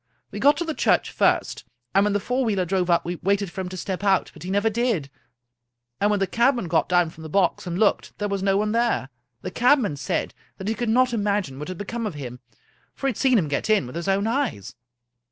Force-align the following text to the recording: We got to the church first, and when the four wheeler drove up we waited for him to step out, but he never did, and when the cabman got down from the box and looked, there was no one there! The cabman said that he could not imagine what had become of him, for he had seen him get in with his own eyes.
We 0.31 0.39
got 0.39 0.57
to 0.57 0.65
the 0.65 0.73
church 0.73 1.11
first, 1.11 1.63
and 1.93 2.03
when 2.03 2.13
the 2.13 2.19
four 2.19 2.43
wheeler 2.43 2.65
drove 2.65 2.89
up 2.89 3.05
we 3.05 3.17
waited 3.17 3.51
for 3.51 3.61
him 3.61 3.69
to 3.69 3.77
step 3.77 4.03
out, 4.03 4.31
but 4.33 4.41
he 4.41 4.49
never 4.49 4.67
did, 4.67 5.11
and 5.99 6.09
when 6.09 6.19
the 6.19 6.25
cabman 6.25 6.67
got 6.69 6.89
down 6.89 7.11
from 7.11 7.21
the 7.21 7.29
box 7.29 7.67
and 7.67 7.77
looked, 7.77 8.17
there 8.17 8.27
was 8.27 8.41
no 8.41 8.57
one 8.57 8.71
there! 8.71 9.09
The 9.43 9.51
cabman 9.51 9.97
said 9.97 10.33
that 10.57 10.67
he 10.67 10.73
could 10.73 10.89
not 10.89 11.13
imagine 11.13 11.59
what 11.59 11.67
had 11.67 11.77
become 11.77 12.07
of 12.07 12.15
him, 12.15 12.39
for 12.95 13.05
he 13.05 13.11
had 13.11 13.17
seen 13.17 13.37
him 13.37 13.47
get 13.47 13.69
in 13.69 13.85
with 13.85 13.95
his 13.95 14.07
own 14.07 14.25
eyes. 14.25 14.73